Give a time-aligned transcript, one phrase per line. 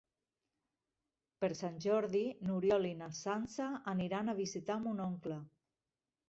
[1.43, 5.39] Per Sant Jordi n'Oriol i na Sança aniran a visitar mon oncle.